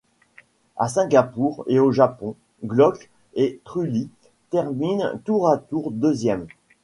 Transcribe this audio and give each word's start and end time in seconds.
À 0.77 0.87
Singapour 0.87 1.63
et 1.67 1.77
au 1.77 1.91
Japon, 1.91 2.33
Glock 2.63 3.11
et 3.35 3.61
Trulli 3.65 4.09
terminent 4.49 5.19
tour 5.25 5.47
à 5.47 5.59
tour 5.59 5.91
deuxième. 5.91 6.47